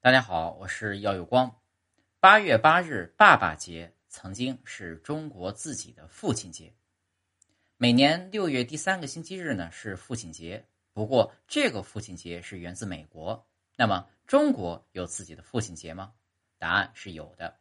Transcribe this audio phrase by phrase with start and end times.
[0.00, 1.58] 大家好，我是耀有光。
[2.20, 6.72] 八月八日，爸爸节曾经是中国自己的父亲节。
[7.76, 13.44] 每年六月第三个星期日呢是父亲节，不过这个父亲节是源自美国。
[13.74, 16.12] 那么中国有自己的父亲节吗？
[16.58, 17.58] 答案是有的。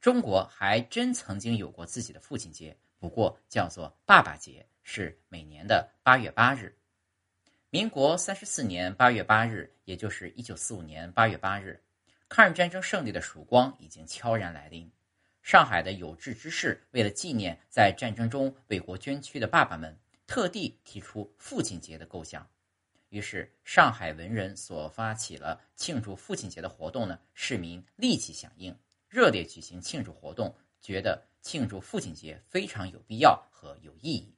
[0.00, 6.76] 中国还真曾经有过自己的父亲节，不过叫做爸爸节，是每年的八月八日。
[7.70, 11.78] 民国三十四年八月八日，也就是一九四五年八月八日，
[12.26, 14.90] 抗日战争胜利的曙光已经悄然来临。
[15.42, 19.94] 上海的有志之士为了纪念在战争中为国捐躯的爸爸们，
[20.26, 22.48] 特地提出父亲节的构想。
[23.10, 28.74] 于是，上海文人所发起了庆祝父亲节的活动呢，市民立即响应，
[29.10, 34.34] 热烈举行庆祝活动，觉得庆祝父亲节非常有必要和有意义。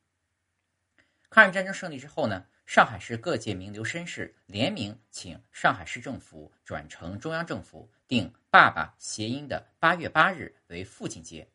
[1.30, 2.44] 抗日战争胜利之后呢？
[2.66, 11.48] 上海市各界名流绅士联名请上海市政府转呈中央政府，定“爸爸”谐音的八月八日为父亲节。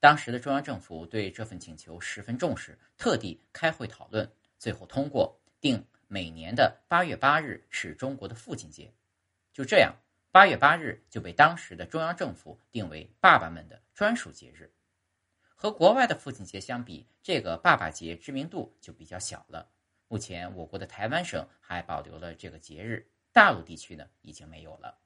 [0.00, 8.92] 当时的中央政府对这份请求十分重视，特地开会讨论，最后通过定每年的八月八日是中国的父亲节。
[9.52, 9.94] 就这样，
[10.32, 14.72] 八月八日就被当时的中央政府定为爸爸们的专属节日。
[15.54, 19.70] 和国外的父亲节相比，这个爸爸节知名度就比较小了。
[20.08, 24.98] 目前，我国的台湾省还保留了这个节日，大陆地区呢已经没有了。